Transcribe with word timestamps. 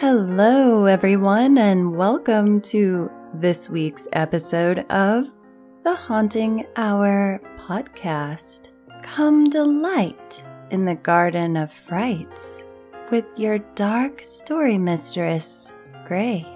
Hello, 0.00 0.86
everyone, 0.86 1.58
and 1.58 1.94
welcome 1.94 2.62
to 2.62 3.10
this 3.34 3.68
week's 3.68 4.08
episode 4.14 4.78
of 4.88 5.30
the 5.84 5.94
Haunting 5.94 6.64
Hour 6.76 7.38
podcast. 7.58 8.70
Come 9.02 9.50
delight 9.50 10.42
in 10.70 10.86
the 10.86 10.94
Garden 10.94 11.54
of 11.58 11.70
Frights 11.70 12.64
with 13.10 13.26
your 13.38 13.58
dark 13.74 14.22
story 14.22 14.78
mistress, 14.78 15.70
Gray. 16.06 16.46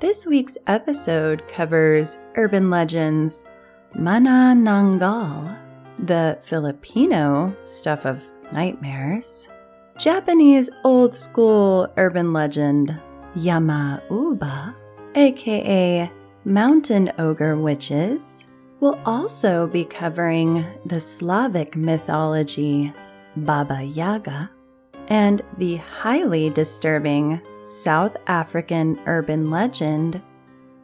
This 0.00 0.24
week's 0.24 0.56
episode 0.66 1.46
covers 1.46 2.16
urban 2.36 2.70
legends 2.70 3.44
Manananggal, 3.92 5.58
the 6.06 6.38
Filipino 6.42 7.54
stuff 7.66 8.06
of 8.06 8.24
nightmares, 8.50 9.50
Japanese 9.98 10.70
old 10.82 11.14
school 11.14 11.88
urban 11.96 12.32
legend 12.32 13.00
Yama-uba, 13.36 14.74
aka 15.14 16.10
mountain 16.44 17.12
ogre 17.18 17.56
witches. 17.56 18.48
We'll 18.80 18.98
also 19.06 19.68
be 19.68 19.84
covering 19.84 20.66
the 20.84 20.98
Slavic 20.98 21.76
mythology 21.76 22.92
Baba 23.36 23.84
Yaga 23.84 24.50
and 25.08 25.42
the 25.58 25.76
highly 25.76 26.50
disturbing 26.50 27.40
South 27.62 28.16
African 28.26 28.98
urban 29.06 29.48
legend 29.48 30.20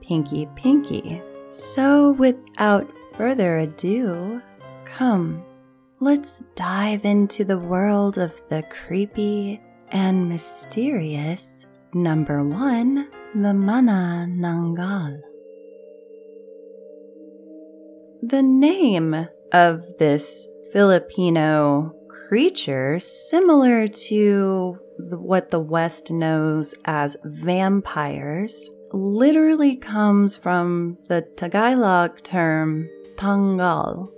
Pinky 0.01 0.49
Pinky. 0.55 1.21
So, 1.51 2.13
without 2.13 2.89
further 3.17 3.59
ado, 3.59 4.41
come 4.85 5.45
let's 6.03 6.43
dive 6.55 7.05
into 7.05 7.45
the 7.45 7.59
world 7.59 8.17
of 8.17 8.33
the 8.49 8.63
creepy 8.87 9.61
and 9.91 10.31
mysterious 10.31 11.67
number 11.93 12.43
one, 12.43 13.07
the 13.35 13.53
Manananggal. 13.53 15.21
The 18.23 18.43
name 18.43 19.29
of 19.53 19.85
this 19.99 20.49
Filipino 20.73 21.95
creature, 22.29 22.99
similar 22.99 23.87
to 23.87 24.79
what 25.13 25.51
the 25.51 25.61
West 25.61 26.11
knows 26.11 26.75
as 26.87 27.15
vampires, 27.25 28.71
literally 28.93 29.77
comes 29.77 30.35
from 30.35 30.97
the 31.09 31.21
Tagalog 31.37 32.23
term 32.23 32.89
tanggal, 33.17 34.11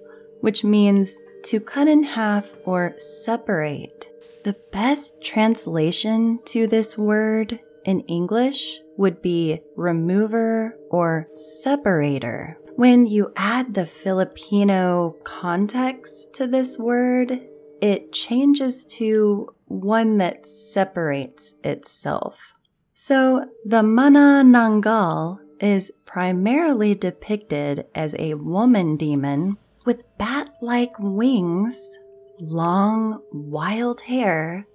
which 0.43 0.63
means 0.63 1.19
to 1.45 1.61
cut 1.61 1.89
in 1.89 2.03
half 2.03 2.51
or 2.65 2.95
separate. 2.99 4.09
The 4.45 4.57
best 4.73 5.23
translation 5.23 6.41
to 6.47 6.67
this 6.67 6.99
word 6.99 7.61
in 7.85 8.01
English 8.01 8.81
would 8.97 9.23
be 9.23 9.61
remover 9.77 10.77
or 10.91 11.29
separator. 11.35 12.59
When 12.77 13.07
you 13.07 13.33
add 13.37 13.75
the 13.75 13.87
Filipino 13.87 15.17
context 15.25 16.35
to 16.37 16.47
this 16.47 16.79
word, 16.79 17.41
it 17.81 18.13
changes 18.13 18.87
to 18.87 19.49
one 19.67 20.19
that 20.19 20.47
separates 20.47 21.55
itself. 21.65 22.55
So 22.95 23.47
the 23.65 23.83
Manananggal 23.83 25.39
is 25.61 25.93
primarily 26.05 26.95
depicted 26.95 27.87
as 27.95 28.15
a 28.19 28.35
woman 28.35 28.97
demon 28.97 29.57
with 29.85 30.05
bat 30.19 30.49
like 30.61 30.93
wings, 30.99 31.99
long, 32.41 33.23
wild 33.33 34.01
hair, 34.01 34.67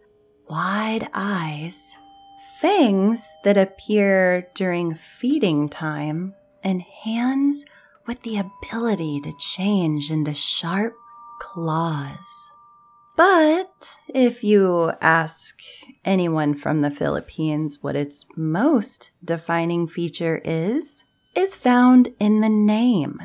wide 0.50 1.10
eyes, 1.14 1.96
fangs 2.62 3.32
that 3.44 3.58
appear 3.58 4.48
during 4.56 4.96
feeding 4.96 5.70
time, 5.70 6.34
and 6.64 6.82
hands 6.82 7.66
with 8.06 8.22
the 8.24 8.38
ability 8.38 9.20
to 9.22 9.34
change 9.38 10.10
into 10.12 10.34
sharp 10.34 10.96
claws. 11.40 12.50
But 13.16 13.98
if 14.14 14.44
you 14.44 14.92
ask 15.02 15.60
anyone 16.06 16.54
from 16.54 16.82
the 16.82 16.92
Philippines 16.92 17.80
what 17.82 17.96
its 17.96 18.26
most 18.36 19.12
defining 19.24 19.88
feature 19.88 20.42
is, 20.46 21.04
is 21.36 21.56
found 21.56 22.10
in 22.20 22.42
the 22.42 22.50
name. 22.50 23.20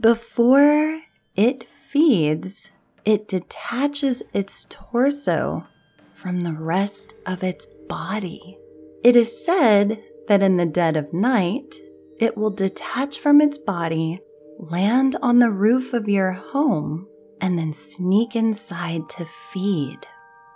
Before 0.00 1.02
it 1.36 1.64
feeds, 1.64 2.72
it 3.04 3.28
detaches 3.28 4.22
its 4.32 4.66
torso 4.68 5.66
from 6.12 6.40
the 6.40 6.52
rest 6.52 7.14
of 7.26 7.42
its 7.42 7.66
body. 7.88 8.58
It 9.04 9.14
is 9.14 9.44
said 9.44 10.02
that 10.28 10.42
in 10.42 10.56
the 10.56 10.66
dead 10.66 10.96
of 10.96 11.12
night, 11.12 11.74
it 12.18 12.36
will 12.36 12.50
detach 12.50 13.18
from 13.18 13.40
its 13.40 13.58
body, 13.58 14.18
land 14.58 15.16
on 15.22 15.38
the 15.38 15.50
roof 15.50 15.92
of 15.92 16.08
your 16.08 16.32
home, 16.32 17.06
and 17.40 17.58
then 17.58 17.72
sneak 17.72 18.34
inside 18.34 19.08
to 19.10 19.26
feed. 19.52 19.98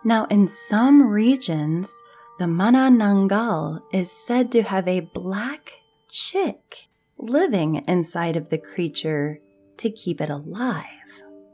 Now, 0.02 0.24
in 0.26 0.48
some 0.48 1.02
regions, 1.06 1.92
the 2.38 2.47
Manananggal 2.47 3.82
is 3.92 4.10
said 4.10 4.50
to 4.52 4.62
have 4.62 4.88
a 4.88 5.00
black 5.00 5.72
chick 6.08 6.88
living 7.18 7.84
inside 7.86 8.36
of 8.36 8.48
the 8.48 8.56
creature 8.56 9.41
to 9.80 9.91
keep 9.91 10.20
it 10.20 10.30
alive. 10.30 10.86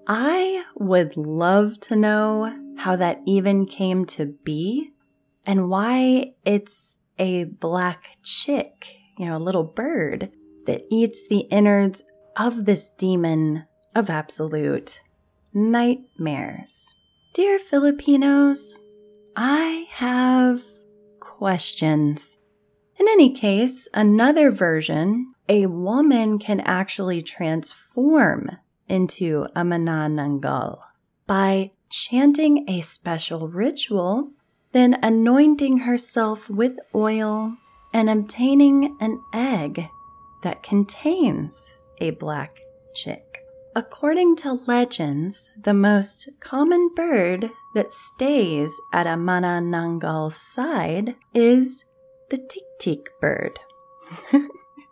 I 0.06 0.64
would 0.76 1.16
love 1.16 1.80
to 1.80 1.96
know 1.96 2.54
how 2.76 2.96
that 2.96 3.20
even 3.26 3.66
came 3.66 4.04
to 4.06 4.26
be 4.26 4.90
and 5.44 5.68
why 5.68 6.34
it's 6.44 6.98
a 7.18 7.44
black 7.44 8.16
chick, 8.22 8.98
you 9.18 9.26
know, 9.26 9.36
a 9.36 9.38
little 9.38 9.64
bird 9.64 10.30
that 10.66 10.82
eats 10.90 11.26
the 11.28 11.40
innards 11.50 12.02
of 12.36 12.66
this 12.66 12.90
demon 12.90 13.64
of 13.94 14.10
absolute 14.10 15.00
nightmares. 15.54 16.94
Dear 17.32 17.58
Filipinos, 17.58 18.78
I 19.36 19.86
have 19.90 20.62
questions. 21.20 22.38
In 23.16 23.22
any 23.22 23.32
case, 23.32 23.88
another 23.94 24.50
version 24.50 25.32
a 25.48 25.64
woman 25.64 26.38
can 26.38 26.60
actually 26.60 27.22
transform 27.22 28.58
into 28.90 29.46
a 29.56 29.62
manananggal 29.62 30.80
by 31.26 31.70
chanting 31.88 32.68
a 32.68 32.82
special 32.82 33.48
ritual, 33.48 34.32
then 34.72 34.98
anointing 35.02 35.78
herself 35.78 36.50
with 36.50 36.78
oil 36.94 37.56
and 37.90 38.10
obtaining 38.10 38.94
an 39.00 39.18
egg 39.32 39.88
that 40.42 40.62
contains 40.62 41.72
a 42.02 42.10
black 42.10 42.54
chick. 42.94 43.38
According 43.74 44.36
to 44.36 44.52
legends, 44.52 45.52
the 45.58 45.72
most 45.72 46.28
common 46.40 46.90
bird 46.94 47.50
that 47.74 47.94
stays 47.94 48.70
at 48.92 49.06
a 49.06 49.16
manananggal's 49.16 50.36
side 50.36 51.16
is 51.32 51.86
the 52.30 52.36
tik 52.36 52.64
tik 52.78 53.08
bird. 53.20 53.58
I'm 54.32 54.48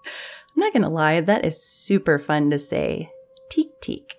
not 0.57 0.73
gonna 0.73 0.89
lie, 0.89 1.21
that 1.21 1.45
is 1.45 1.63
super 1.63 2.19
fun 2.19 2.51
to 2.51 2.59
say. 2.59 3.09
Teek. 3.51 4.17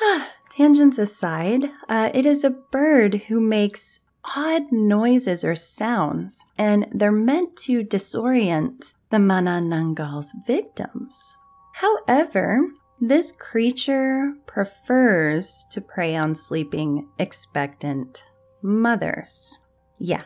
ah, 0.00 0.30
tangents 0.50 0.98
aside, 0.98 1.70
uh, 1.88 2.10
it 2.14 2.24
is 2.24 2.44
a 2.44 2.50
bird 2.50 3.14
who 3.28 3.40
makes 3.40 4.00
odd 4.36 4.70
noises 4.70 5.44
or 5.44 5.56
sounds, 5.56 6.44
and 6.58 6.86
they're 6.92 7.12
meant 7.12 7.56
to 7.56 7.84
disorient 7.84 8.92
the 9.10 9.18
Manananggal's 9.18 10.32
victims. 10.46 11.36
However, 11.74 12.60
this 13.00 13.32
creature 13.32 14.34
prefers 14.46 15.66
to 15.72 15.80
prey 15.80 16.16
on 16.16 16.34
sleeping, 16.34 17.08
expectant 17.18 18.24
mothers. 18.62 19.58
Yeah, 19.98 20.24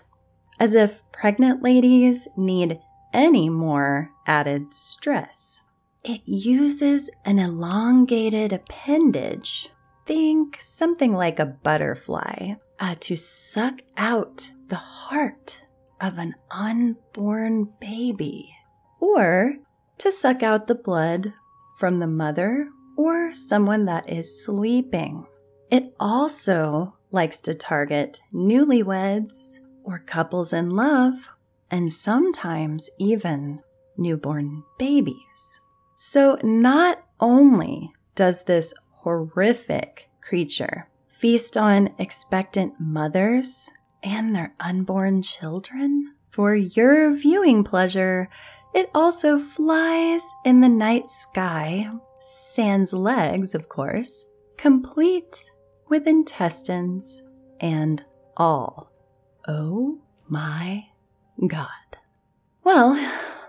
as 0.59 0.75
if 0.75 1.03
pregnant 1.13 1.63
ladies 1.63 2.29
need 2.37 2.79
any 3.13 3.49
more 3.49 4.11
added 4.27 4.75
stress. 4.75 5.63
It 6.03 6.21
uses 6.27 7.09
an 7.25 7.39
elongated 7.39 8.53
appendage, 8.53 9.71
think 10.07 10.59
something 10.61 11.15
like 11.15 11.39
a 11.39 11.47
butterfly, 11.47 12.55
uh, 12.79 12.95
to 13.01 13.17
suck 13.17 13.81
out 13.97 14.53
the 14.69 14.77
heart 14.77 15.63
of 16.01 16.19
an 16.19 16.35
unborn 16.51 17.73
baby, 17.81 18.55
or 19.01 19.55
to 19.99 20.13
suck 20.13 20.43
out 20.43 20.67
the 20.67 20.75
blood 20.75 21.33
from 21.79 21.99
the 21.99 22.07
mother 22.07 22.69
or 22.97 23.33
someone 23.33 23.87
that 23.87 24.09
is 24.11 24.45
sleeping. 24.45 25.27
It 25.71 25.95
also 25.99 26.97
likes 27.11 27.41
to 27.43 27.55
target 27.55 28.21
newlyweds 28.33 29.59
or 29.85 30.01
couples 30.01 30.53
in 30.53 30.71
love 30.71 31.29
and 31.71 31.93
sometimes 31.93 32.91
even 32.99 33.61
newborn 33.97 34.63
babies. 34.79 35.61
So, 35.97 36.39
not 36.43 37.05
only 37.21 37.93
does 38.15 38.43
this 38.43 38.75
horrific 38.91 40.09
creature 40.21 40.89
feast 41.09 41.57
on 41.57 41.91
expectant 41.99 42.75
mothers 42.81 43.71
and 44.03 44.35
their 44.35 44.55
unborn 44.61 45.23
children, 45.23 46.09
For 46.31 46.57
your 46.57 47.13
viewing 47.13 47.63
pleasure, 47.63 48.29
it 48.75 48.91
also 48.93 49.39
flies 49.39 50.21
in 50.45 50.61
the 50.61 50.69
night 50.69 51.09
sky, 51.09 51.89
sans 52.19 52.93
legs, 52.93 53.55
of 53.55 53.69
course, 53.69 54.27
complete 54.57 55.49
with 55.89 56.09
intestines 56.09 57.23
and 57.61 58.05
all. 58.37 58.94
Oh 59.47 59.99
my 60.29 60.87
God. 61.47 61.69
Well, 62.63 62.95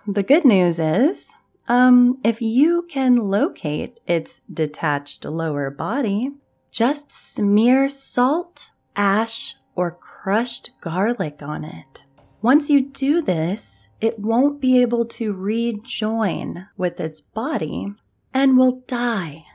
the 0.05 0.23
good 0.23 0.43
news 0.43 0.77
is, 0.77 1.35
um, 1.67 2.19
if 2.23 2.41
you 2.41 2.85
can 2.89 3.15
locate 3.15 3.99
its 4.05 4.41
detached 4.51 5.23
lower 5.23 5.69
body, 5.69 6.31
just 6.69 7.11
smear 7.11 7.87
salt, 7.87 8.71
ash, 8.95 9.55
or 9.75 9.91
crushed 9.91 10.71
garlic 10.81 11.41
on 11.41 11.63
it. 11.63 12.03
Once 12.41 12.69
you 12.69 12.81
do 12.81 13.21
this, 13.21 13.87
it 14.01 14.19
won't 14.19 14.61
be 14.61 14.81
able 14.81 15.05
to 15.05 15.33
rejoin 15.33 16.67
with 16.77 16.99
its 16.99 17.21
body 17.21 17.93
and 18.33 18.57
will 18.57 18.83
die 18.87 19.45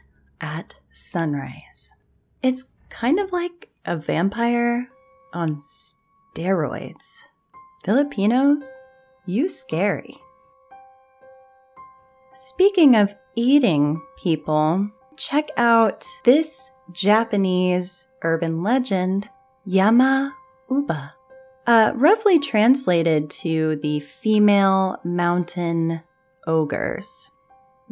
at 0.40 0.74
sunrise. 0.90 1.92
It's 2.42 2.64
kind 2.88 3.20
of 3.20 3.30
like 3.30 3.68
a 3.84 3.96
vampire 3.96 4.88
on. 5.32 5.60
Filipinos, 7.84 8.78
you 9.26 9.48
scary. 9.48 10.16
Speaking 12.34 12.94
of 12.94 13.14
eating 13.34 14.00
people, 14.22 14.88
check 15.16 15.46
out 15.56 16.04
this 16.24 16.70
Japanese 16.92 18.06
urban 18.22 18.62
legend, 18.62 19.28
Yama 19.64 20.34
Uba. 20.70 21.14
Uh, 21.66 21.92
roughly 21.94 22.38
translated 22.38 23.28
to 23.30 23.76
the 23.76 24.00
female 24.00 24.98
mountain 25.04 26.00
ogres. 26.46 27.30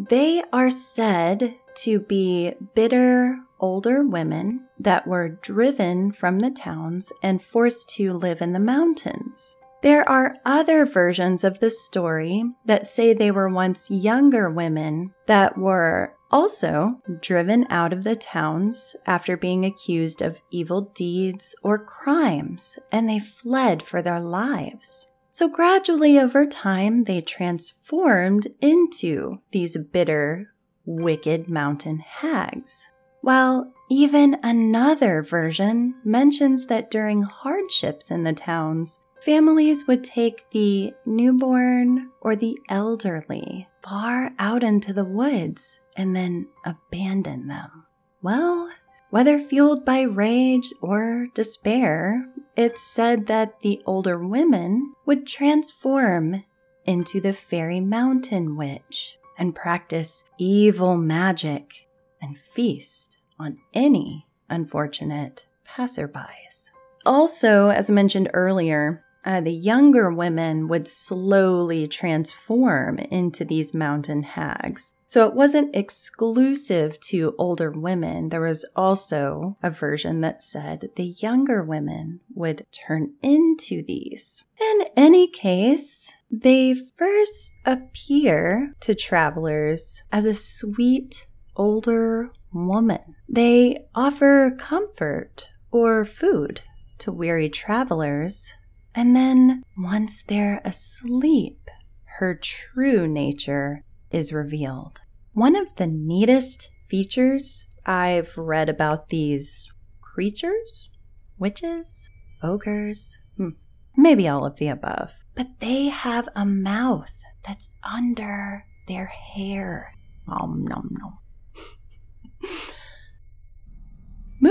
They 0.08 0.42
are 0.52 0.70
said 0.70 1.54
to 1.82 2.00
be 2.00 2.54
bitter 2.74 3.38
older 3.60 4.02
women 4.06 4.66
that 4.78 5.06
were 5.06 5.28
driven 5.28 6.12
from 6.12 6.38
the 6.38 6.50
towns 6.50 7.12
and 7.22 7.42
forced 7.42 7.90
to 7.90 8.12
live 8.12 8.40
in 8.40 8.52
the 8.52 8.60
mountains. 8.60 9.56
There 9.80 10.08
are 10.08 10.36
other 10.44 10.84
versions 10.84 11.44
of 11.44 11.60
the 11.60 11.70
story 11.70 12.44
that 12.64 12.86
say 12.86 13.12
they 13.12 13.30
were 13.30 13.48
once 13.48 13.90
younger 13.90 14.50
women 14.50 15.14
that 15.26 15.56
were 15.56 16.14
also 16.30 17.00
driven 17.20 17.64
out 17.70 17.92
of 17.92 18.04
the 18.04 18.16
towns 18.16 18.96
after 19.06 19.36
being 19.36 19.64
accused 19.64 20.20
of 20.20 20.42
evil 20.50 20.92
deeds 20.94 21.54
or 21.62 21.78
crimes, 21.78 22.78
and 22.90 23.08
they 23.08 23.20
fled 23.20 23.82
for 23.82 24.02
their 24.02 24.20
lives. 24.20 25.06
So 25.30 25.48
gradually 25.48 26.18
over 26.18 26.44
time, 26.44 27.04
they 27.04 27.20
transformed 27.20 28.48
into 28.60 29.38
these 29.52 29.76
bitter, 29.76 30.52
wicked 30.84 31.48
mountain 31.48 32.00
hags. 32.00 32.88
While 33.20 33.72
even 33.90 34.38
another 34.42 35.22
version 35.22 35.94
mentions 36.04 36.66
that 36.66 36.90
during 36.90 37.22
hardships 37.22 38.10
in 38.10 38.22
the 38.22 38.32
towns, 38.32 39.00
families 39.22 39.86
would 39.86 40.04
take 40.04 40.48
the 40.50 40.92
newborn 41.04 42.10
or 42.20 42.36
the 42.36 42.58
elderly 42.68 43.68
far 43.82 44.32
out 44.38 44.62
into 44.62 44.92
the 44.92 45.04
woods 45.04 45.80
and 45.96 46.14
then 46.14 46.46
abandon 46.64 47.48
them. 47.48 47.86
Well, 48.22 48.70
whether 49.10 49.38
fueled 49.38 49.84
by 49.84 50.02
rage 50.02 50.72
or 50.82 51.28
despair, 51.34 52.26
it's 52.56 52.82
said 52.82 53.26
that 53.26 53.60
the 53.62 53.80
older 53.86 54.18
women 54.18 54.94
would 55.06 55.26
transform 55.26 56.44
into 56.84 57.20
the 57.20 57.32
fairy 57.32 57.80
mountain 57.80 58.56
witch 58.56 59.18
and 59.38 59.54
practice 59.54 60.24
evil 60.38 60.96
magic 60.98 61.87
and 62.20 62.38
feast 62.38 63.18
on 63.38 63.58
any 63.74 64.26
unfortunate 64.48 65.46
passerbys. 65.66 66.70
Also, 67.06 67.68
as 67.68 67.90
mentioned 67.90 68.30
earlier, 68.34 69.04
uh, 69.24 69.40
the 69.40 69.52
younger 69.52 70.10
women 70.10 70.68
would 70.68 70.88
slowly 70.88 71.86
transform 71.86 72.98
into 72.98 73.44
these 73.44 73.74
mountain 73.74 74.22
hags. 74.22 74.94
So 75.06 75.26
it 75.26 75.34
wasn't 75.34 75.74
exclusive 75.76 77.00
to 77.00 77.34
older 77.38 77.70
women. 77.70 78.28
There 78.28 78.40
was 78.40 78.64
also 78.76 79.56
a 79.62 79.70
version 79.70 80.20
that 80.20 80.42
said 80.42 80.90
the 80.96 81.14
younger 81.18 81.62
women 81.62 82.20
would 82.34 82.66
turn 82.72 83.14
into 83.22 83.82
these. 83.82 84.44
In 84.60 84.86
any 84.96 85.28
case, 85.28 86.12
they 86.30 86.74
first 86.74 87.54
appear 87.64 88.74
to 88.80 88.94
travelers 88.94 90.02
as 90.12 90.24
a 90.24 90.34
sweet 90.34 91.26
older 91.58 92.30
woman. 92.52 93.16
They 93.28 93.84
offer 93.94 94.56
comfort 94.58 95.50
or 95.70 96.04
food 96.06 96.62
to 96.98 97.12
weary 97.12 97.50
travelers 97.50 98.54
and 98.98 99.14
then, 99.14 99.62
once 99.76 100.24
they're 100.26 100.60
asleep, 100.64 101.70
her 102.18 102.34
true 102.34 103.06
nature 103.06 103.84
is 104.10 104.32
revealed. 104.32 105.00
One 105.34 105.54
of 105.54 105.76
the 105.76 105.86
neatest 105.86 106.70
features 106.88 107.68
I've 107.86 108.36
read 108.36 108.68
about 108.68 109.08
these 109.10 109.70
creatures, 110.00 110.90
witches, 111.38 112.10
ogres, 112.42 113.20
hmm, 113.36 113.50
maybe 113.96 114.26
all 114.26 114.44
of 114.44 114.56
the 114.56 114.66
above, 114.66 115.12
but 115.36 115.60
they 115.60 115.84
have 115.84 116.28
a 116.34 116.44
mouth 116.44 117.12
that's 117.46 117.68
under 117.84 118.64
their 118.88 119.06
hair. 119.06 119.92
Nom 120.26 120.64
nom 120.64 120.88
nom. 120.90 121.18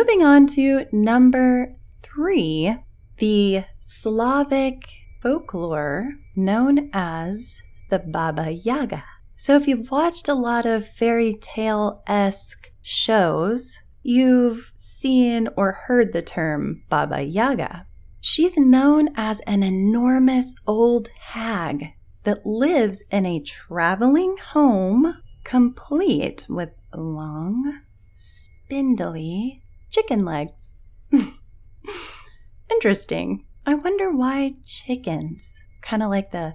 Moving 0.07 0.25
on 0.25 0.47
to 0.47 0.85
number 0.93 1.73
three 2.01 2.77
the 3.17 3.65
Slavic 3.81 4.89
folklore 5.21 6.13
known 6.33 6.89
as 6.93 7.61
the 7.89 7.99
Baba 7.99 8.53
Yaga. 8.53 9.03
So, 9.35 9.57
if 9.57 9.67
you've 9.67 9.91
watched 9.91 10.29
a 10.29 10.33
lot 10.33 10.65
of 10.65 10.87
fairy 10.87 11.33
tale 11.33 12.03
esque 12.07 12.71
shows, 12.81 13.79
you've 14.01 14.71
seen 14.75 15.49
or 15.57 15.73
heard 15.73 16.13
the 16.13 16.21
term 16.21 16.83
Baba 16.87 17.23
Yaga. 17.23 17.85
She's 18.21 18.55
known 18.55 19.09
as 19.17 19.41
an 19.41 19.61
enormous 19.61 20.55
old 20.65 21.09
hag 21.19 21.87
that 22.23 22.45
lives 22.45 23.03
in 23.11 23.25
a 23.25 23.41
traveling 23.41 24.37
home 24.37 25.17
complete 25.43 26.45
with 26.47 26.69
long, 26.93 27.81
spindly 28.15 29.63
chicken 29.89 30.25
legs. 30.25 30.75
Interesting. 32.71 33.45
I 33.65 33.75
wonder 33.75 34.11
why 34.11 34.55
chickens, 34.65 35.61
kind 35.81 36.03
of 36.03 36.09
like 36.09 36.31
the 36.31 36.53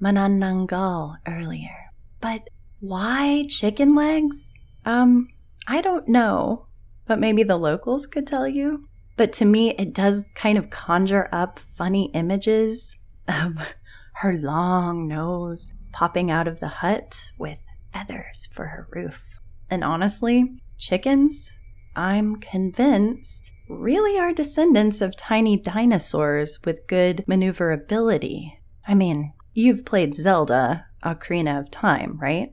manananggal 0.00 1.16
earlier. 1.26 1.90
But 2.20 2.48
why 2.80 3.46
chicken 3.48 3.94
legs? 3.94 4.54
Um, 4.84 5.28
I 5.66 5.80
don't 5.80 6.08
know, 6.08 6.66
but 7.06 7.18
maybe 7.18 7.42
the 7.42 7.56
locals 7.56 8.06
could 8.06 8.26
tell 8.26 8.46
you. 8.46 8.88
But 9.16 9.32
to 9.34 9.44
me, 9.44 9.70
it 9.72 9.94
does 9.94 10.24
kind 10.34 10.58
of 10.58 10.70
conjure 10.70 11.28
up 11.32 11.58
funny 11.58 12.10
images 12.12 12.98
of 13.28 13.56
her 14.14 14.34
long 14.34 15.08
nose 15.08 15.72
popping 15.92 16.30
out 16.30 16.46
of 16.46 16.60
the 16.60 16.68
hut 16.68 17.30
with 17.38 17.62
feathers 17.92 18.46
for 18.52 18.66
her 18.66 18.86
roof. 18.92 19.22
And 19.70 19.82
honestly, 19.82 20.60
chickens, 20.78 21.55
I'm 21.96 22.36
convinced, 22.36 23.52
really 23.70 24.18
are 24.18 24.34
descendants 24.34 25.00
of 25.00 25.16
tiny 25.16 25.56
dinosaurs 25.56 26.58
with 26.62 26.86
good 26.88 27.24
maneuverability. 27.26 28.52
I 28.86 28.94
mean, 28.94 29.32
you've 29.54 29.86
played 29.86 30.14
Zelda, 30.14 30.86
Ocarina 31.02 31.58
of 31.58 31.70
Time, 31.70 32.18
right? 32.20 32.52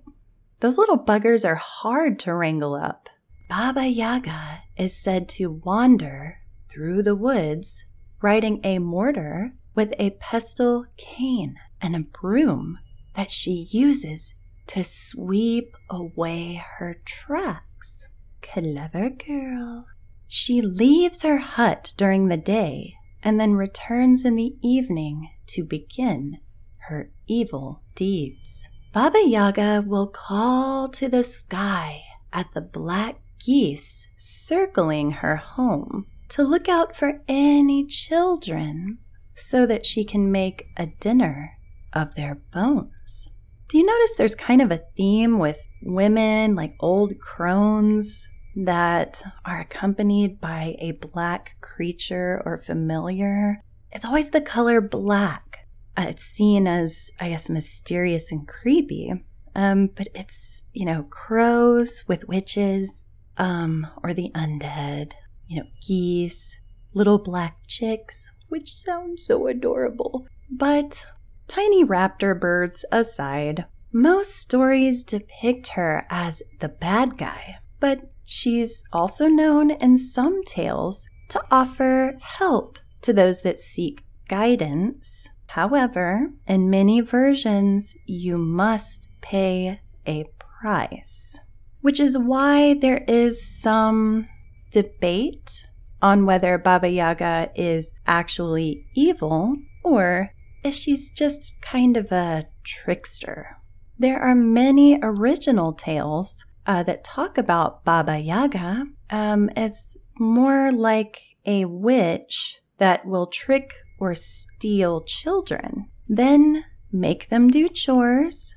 Those 0.62 0.78
little 0.78 0.98
buggers 0.98 1.46
are 1.46 1.56
hard 1.56 2.20
to 2.20 2.34
wrangle 2.34 2.74
up. 2.74 3.10
Baba 3.50 3.86
Yaga 3.86 4.62
is 4.78 4.96
said 4.96 5.28
to 5.30 5.60
wander 5.66 6.38
through 6.70 7.04
the 7.04 7.16
woods 7.16 7.84
riding 8.22 8.62
a 8.64 8.80
mortar 8.80 9.54
with 9.76 9.94
a 10.00 10.12
pestle 10.22 10.86
cane 10.96 11.58
and 11.82 11.98
a 11.98 12.00
broom 12.00 12.80
that 13.16 13.30
she 13.30 13.68
uses 13.72 14.36
to 14.68 14.86
sweep 14.86 15.76
away 15.90 16.64
her 16.78 16.96
tracks. 17.04 18.08
Clever 18.44 19.10
girl. 19.10 19.88
She 20.28 20.62
leaves 20.62 21.24
her 21.24 21.38
hut 21.38 21.94
during 21.98 22.28
the 22.28 22.38
day 22.38 22.94
and 23.24 23.40
then 23.40 23.54
returns 23.54 24.26
in 24.26 24.36
the 24.36 24.56
evening 24.62 25.30
to 25.48 25.64
begin 25.64 26.40
her 26.88 27.12
evil 27.26 27.82
deeds. 27.96 28.68
Baba 28.94 29.24
Yaga 29.26 29.84
will 29.88 30.08
call 30.08 30.90
to 30.90 31.08
the 31.08 31.24
sky 31.24 32.02
at 32.32 32.54
the 32.54 32.62
black 32.62 33.22
geese 33.44 34.08
circling 34.16 35.12
her 35.12 35.38
home 35.38 36.06
to 36.30 36.44
look 36.44 36.70
out 36.70 36.96
for 36.96 37.22
any 37.28 37.86
children 37.86 38.98
so 39.36 39.66
that 39.66 39.86
she 39.86 40.04
can 40.04 40.32
make 40.32 40.68
a 40.78 40.88
dinner 41.00 41.58
of 41.94 42.16
their 42.16 42.36
bones. 42.54 43.30
Do 43.68 43.78
you 43.78 43.86
notice 43.86 44.12
there's 44.18 44.36
kind 44.36 44.62
of 44.62 44.72
a 44.72 44.84
theme 44.96 45.40
with 45.40 45.60
women 45.82 46.56
like 46.56 46.76
old 46.80 47.20
crones 47.20 48.30
that 48.56 49.24
are 49.46 49.60
accompanied 49.60 50.40
by 50.40 50.76
a 50.80 50.94
black 50.94 51.56
creature 51.62 52.42
or 52.46 52.58
familiar? 52.58 53.62
It's 53.92 54.06
always 54.06 54.30
the 54.30 54.42
color 54.42 54.82
black. 54.82 55.68
Uh, 55.98 56.06
it's 56.10 56.24
seen 56.24 56.68
as, 56.68 57.12
I 57.20 57.30
guess, 57.30 57.50
mysterious 57.50 58.32
and 58.32 58.48
creepy. 58.48 59.14
Um, 59.56 59.88
but 59.96 60.08
it's, 60.16 60.64
you 60.74 60.86
know, 60.86 61.04
crows 61.04 62.04
with 62.08 62.28
witches, 62.28 63.06
um, 63.38 63.88
or 64.04 64.14
the 64.14 64.32
undead, 64.34 65.14
you 65.48 65.58
know, 65.58 65.68
geese, 65.86 66.58
little 66.94 67.20
black 67.20 67.58
chicks, 67.68 68.32
which 68.50 68.76
sounds 68.76 69.26
so 69.26 69.48
adorable. 69.48 70.28
But 70.50 71.06
tiny 71.48 71.84
raptor 71.84 72.40
birds 72.40 72.86
aside, 72.92 73.66
most 73.92 74.36
stories 74.36 75.04
depict 75.04 75.70
her 75.70 76.06
as 76.10 76.42
the 76.60 76.70
bad 76.70 77.18
guy, 77.18 77.58
but 77.80 78.13
she's 78.24 78.84
also 78.92 79.28
known 79.28 79.72
in 79.72 79.98
some 79.98 80.44
tales 80.44 81.08
to 81.30 81.44
offer 81.52 82.14
help 82.22 82.80
to 83.02 83.14
those 83.14 83.42
that 83.42 83.60
seek 83.60 84.04
guidance. 84.28 85.30
However, 85.48 86.30
in 86.48 86.70
many 86.70 87.02
versions, 87.02 87.96
you 88.06 88.38
must 88.38 89.08
pay 89.22 89.80
a 90.08 90.26
price, 90.40 91.38
which 91.82 92.00
is 92.00 92.18
why 92.18 92.74
there 92.76 93.04
is 93.08 93.46
some 93.46 94.28
debate 94.72 95.68
on 96.02 96.26
whether 96.26 96.58
Baba 96.58 96.90
Yaga 96.90 97.52
is 97.56 97.92
actually 98.06 98.86
evil 98.96 99.56
or 99.84 100.32
if 100.64 100.74
she's 100.74 101.12
just 101.12 101.62
kind 101.62 101.98
of 101.98 102.12
a 102.12 102.46
trickster. 102.64 103.58
There 103.98 104.20
are 104.20 104.36
many 104.36 105.00
original 105.02 105.74
tales 105.74 106.46
uh, 106.66 106.84
that 106.84 107.04
talk 107.04 107.38
about 107.38 107.84
Baba 107.84 108.20
Yaga. 108.20 108.86
Um, 109.10 109.50
it's 109.56 109.98
more 110.20 110.72
like 110.72 111.22
a 111.46 111.66
witch 111.66 112.60
that 112.78 113.06
will 113.06 113.28
trick 113.28 113.74
or 114.00 114.16
steal 114.16 115.02
children, 115.02 115.88
then 116.08 116.66
make 116.92 117.30
them 117.30 117.50
do 117.50 117.70
chores, 117.70 118.56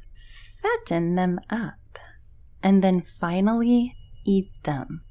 fatten 0.62 1.14
them 1.14 1.38
up, 1.50 1.98
and 2.62 2.82
then 2.82 3.00
finally 3.00 3.94
eat 4.24 4.50
them. 4.64 5.02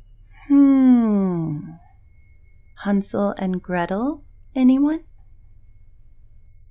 Hmm. 0.48 1.60
Hansel 2.84 3.34
and 3.38 3.62
Gretel, 3.62 4.24
anyone? 4.54 5.04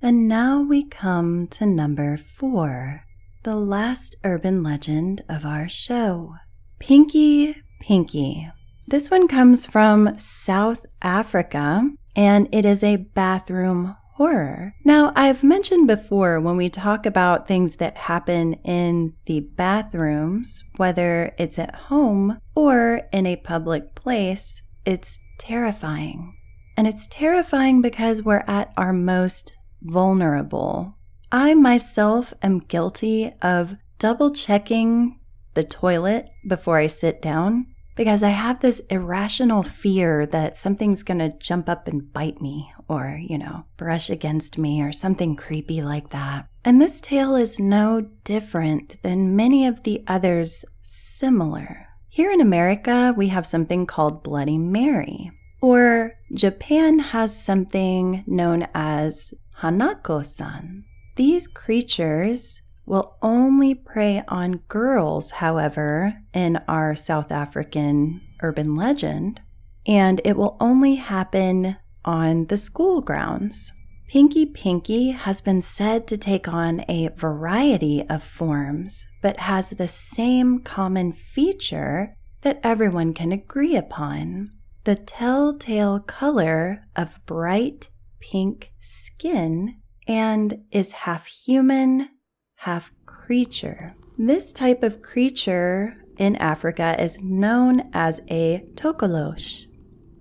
And 0.02 0.28
now 0.28 0.60
we 0.60 0.84
come 0.84 1.46
to 1.48 1.64
number 1.64 2.18
four, 2.18 3.04
the 3.44 3.54
last 3.54 4.16
urban 4.24 4.62
legend 4.62 5.22
of 5.28 5.44
our 5.44 5.68
show 5.68 6.34
Pinky 6.78 7.54
Pinky. 7.78 8.50
This 8.86 9.10
one 9.10 9.28
comes 9.28 9.66
from 9.66 10.18
South 10.18 10.86
Africa 11.02 11.90
and 12.16 12.48
it 12.52 12.64
is 12.64 12.82
a 12.82 12.96
bathroom 12.96 13.96
horror. 14.14 14.74
Now, 14.82 15.12
I've 15.14 15.42
mentioned 15.42 15.86
before 15.86 16.40
when 16.40 16.56
we 16.56 16.70
talk 16.70 17.04
about 17.04 17.46
things 17.46 17.76
that 17.76 17.98
happen 17.98 18.54
in 18.64 19.12
the 19.26 19.40
bathrooms, 19.58 20.64
whether 20.76 21.34
it's 21.38 21.58
at 21.58 21.74
home 21.74 22.38
or 22.54 23.02
in 23.12 23.26
a 23.26 23.36
public 23.36 23.94
place, 23.94 24.62
it's 24.86 25.18
terrifying. 25.38 26.34
And 26.78 26.86
it's 26.86 27.06
terrifying 27.08 27.82
because 27.82 28.22
we're 28.22 28.44
at 28.46 28.72
our 28.78 28.94
most 28.94 29.52
vulnerable. 29.82 30.96
I 31.34 31.54
myself 31.54 32.32
am 32.42 32.60
guilty 32.60 33.32
of 33.42 33.74
double 33.98 34.30
checking 34.30 35.18
the 35.54 35.64
toilet 35.64 36.28
before 36.46 36.78
I 36.78 36.86
sit 36.86 37.20
down 37.20 37.66
because 37.96 38.22
I 38.22 38.28
have 38.28 38.60
this 38.60 38.78
irrational 38.88 39.64
fear 39.64 40.26
that 40.26 40.56
something's 40.56 41.02
going 41.02 41.18
to 41.18 41.36
jump 41.38 41.68
up 41.68 41.88
and 41.88 42.12
bite 42.12 42.40
me 42.40 42.72
or, 42.86 43.20
you 43.20 43.36
know, 43.36 43.64
brush 43.76 44.10
against 44.10 44.58
me 44.58 44.80
or 44.80 44.92
something 44.92 45.34
creepy 45.34 45.82
like 45.82 46.10
that. 46.10 46.46
And 46.64 46.80
this 46.80 47.00
tale 47.00 47.34
is 47.34 47.58
no 47.58 48.02
different 48.22 49.02
than 49.02 49.34
many 49.34 49.66
of 49.66 49.82
the 49.82 50.04
others 50.06 50.64
similar. 50.82 51.88
Here 52.10 52.30
in 52.30 52.40
America, 52.40 53.12
we 53.16 53.26
have 53.26 53.44
something 53.44 53.86
called 53.86 54.22
Bloody 54.22 54.56
Mary, 54.56 55.32
or 55.60 56.12
Japan 56.32 57.00
has 57.00 57.36
something 57.36 58.22
known 58.28 58.68
as 58.72 59.34
Hanako 59.62 60.24
san. 60.24 60.84
These 61.16 61.46
creatures 61.46 62.60
will 62.86 63.16
only 63.22 63.74
prey 63.74 64.22
on 64.28 64.56
girls, 64.68 65.30
however, 65.30 66.14
in 66.32 66.56
our 66.68 66.94
South 66.94 67.30
African 67.30 68.20
urban 68.42 68.74
legend, 68.74 69.40
and 69.86 70.20
it 70.24 70.36
will 70.36 70.56
only 70.60 70.96
happen 70.96 71.76
on 72.04 72.46
the 72.46 72.56
school 72.56 73.00
grounds. 73.00 73.72
Pinky 74.08 74.44
Pinky 74.44 75.12
has 75.12 75.40
been 75.40 75.62
said 75.62 76.06
to 76.08 76.18
take 76.18 76.46
on 76.46 76.84
a 76.88 77.08
variety 77.16 78.04
of 78.08 78.22
forms, 78.22 79.06
but 79.22 79.38
has 79.40 79.70
the 79.70 79.88
same 79.88 80.58
common 80.58 81.12
feature 81.12 82.14
that 82.42 82.60
everyone 82.62 83.14
can 83.14 83.32
agree 83.32 83.76
upon 83.76 84.50
the 84.84 84.94
telltale 84.94 86.00
color 86.00 86.84
of 86.94 87.18
bright 87.24 87.88
pink 88.20 88.72
skin 88.80 89.80
and 90.06 90.64
is 90.70 90.92
half 90.92 91.26
human, 91.26 92.08
half 92.56 92.92
creature. 93.06 93.94
This 94.18 94.52
type 94.52 94.82
of 94.82 95.02
creature 95.02 95.96
in 96.18 96.36
Africa 96.36 96.96
is 97.02 97.18
known 97.20 97.90
as 97.92 98.20
a 98.28 98.64
tokolosh, 98.74 99.66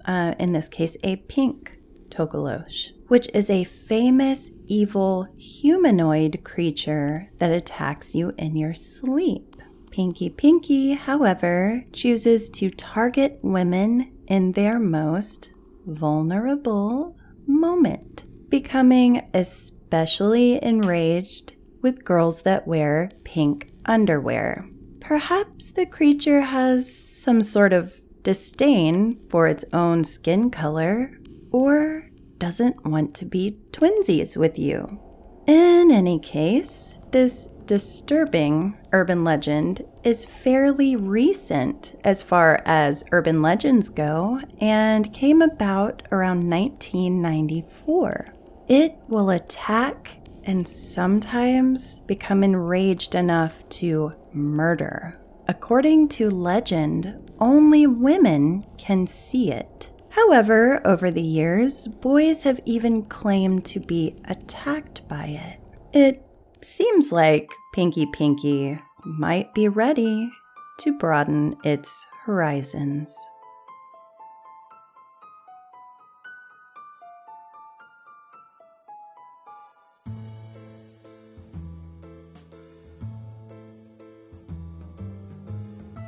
uh, 0.05 0.33
in 0.39 0.53
this 0.53 0.69
case, 0.69 0.97
a 1.03 1.17
pink 1.17 1.77
tokolosh, 2.09 2.91
which 3.07 3.29
is 3.33 3.49
a 3.49 3.63
famous 3.63 4.51
evil 4.65 5.27
humanoid 5.37 6.41
creature 6.43 7.29
that 7.39 7.51
attacks 7.51 8.15
you 8.15 8.33
in 8.37 8.55
your 8.55 8.73
sleep. 8.73 9.55
Pinky 9.91 10.29
Pinky, 10.29 10.93
however, 10.93 11.83
chooses 11.93 12.49
to 12.49 12.71
target 12.71 13.37
women 13.43 14.11
in 14.27 14.51
their 14.53 14.79
most 14.79 15.53
vulnerable 15.85 17.15
moment, 17.45 18.25
becoming 18.53 19.19
especially 19.33 20.63
enraged 20.63 21.55
with 21.81 22.05
girls 22.05 22.43
that 22.43 22.67
wear 22.67 23.09
pink 23.23 23.71
underwear. 23.87 24.69
Perhaps 25.01 25.71
the 25.71 25.87
creature 25.87 26.39
has 26.39 26.85
some 26.95 27.41
sort 27.41 27.73
of 27.73 27.91
disdain 28.21 29.19
for 29.27 29.47
its 29.47 29.65
own 29.73 30.03
skin 30.03 30.51
color 30.51 31.17
or 31.49 32.07
doesn't 32.37 32.85
want 32.85 33.15
to 33.15 33.25
be 33.25 33.57
twinsies 33.71 34.37
with 34.37 34.59
you. 34.59 34.99
In 35.47 35.89
any 35.89 36.19
case, 36.19 36.99
this 37.09 37.47
disturbing 37.65 38.77
urban 38.91 39.23
legend 39.23 39.83
is 40.03 40.25
fairly 40.25 40.95
recent 40.95 41.99
as 42.03 42.21
far 42.21 42.61
as 42.65 43.03
urban 43.11 43.41
legends 43.41 43.89
go 43.89 44.39
and 44.61 45.11
came 45.11 45.41
about 45.41 46.03
around 46.11 46.47
1994. 46.47 48.27
It 48.67 48.95
will 49.07 49.31
attack 49.31 50.09
and 50.45 50.67
sometimes 50.67 51.99
become 51.99 52.43
enraged 52.43 53.15
enough 53.15 53.67
to 53.69 54.13
murder. 54.33 55.19
According 55.47 56.09
to 56.09 56.29
legend, 56.29 57.31
only 57.39 57.87
women 57.87 58.65
can 58.77 59.07
see 59.07 59.51
it. 59.51 59.91
However, 60.09 60.85
over 60.85 61.11
the 61.11 61.21
years, 61.21 61.87
boys 61.87 62.43
have 62.43 62.59
even 62.65 63.03
claimed 63.03 63.65
to 63.65 63.79
be 63.79 64.15
attacked 64.25 65.07
by 65.07 65.25
it. 65.25 65.59
It 65.91 66.25
seems 66.61 67.11
like 67.11 67.49
Pinky 67.73 68.05
Pinky 68.13 68.79
might 69.03 69.53
be 69.53 69.67
ready 69.67 70.31
to 70.79 70.97
broaden 70.97 71.55
its 71.63 72.05
horizons. 72.25 73.15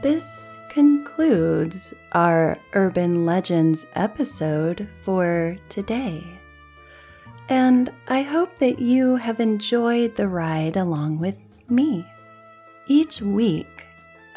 This 0.05 0.59
concludes 0.69 1.91
our 2.11 2.59
Urban 2.73 3.25
Legends 3.25 3.87
episode 3.95 4.87
for 5.03 5.57
today. 5.67 6.23
And 7.49 7.89
I 8.07 8.21
hope 8.21 8.55
that 8.57 8.77
you 8.77 9.15
have 9.15 9.39
enjoyed 9.39 10.15
the 10.15 10.27
ride 10.27 10.77
along 10.77 11.17
with 11.17 11.39
me. 11.69 12.05
Each 12.85 13.19
week, 13.19 13.87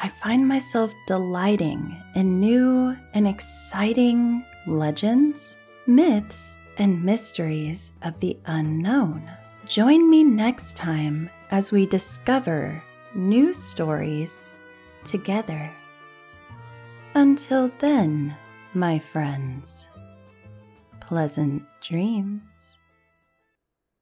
I 0.02 0.08
find 0.08 0.48
myself 0.48 0.94
delighting 1.06 2.02
in 2.14 2.40
new 2.40 2.96
and 3.12 3.28
exciting 3.28 4.46
legends, 4.66 5.58
myths, 5.86 6.58
and 6.78 7.04
mysteries 7.04 7.92
of 8.00 8.18
the 8.20 8.38
unknown. 8.46 9.22
Join 9.66 10.08
me 10.08 10.24
next 10.24 10.78
time 10.78 11.28
as 11.50 11.72
we 11.72 11.84
discover 11.84 12.82
new 13.14 13.52
stories 13.52 14.50
together. 15.04 15.70
Until 17.14 17.70
then, 17.78 18.36
my 18.74 18.98
friends, 18.98 19.88
pleasant 21.00 21.62
dreams. 21.80 22.77